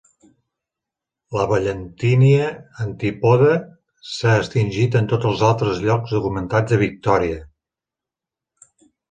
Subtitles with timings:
[1.39, 2.47] La "Ballantinia
[2.85, 3.51] antipoda"
[4.13, 7.39] s'ha extingit en tots els altres llocs documentats a Victoria.